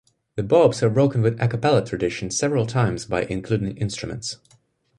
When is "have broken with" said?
0.79-1.39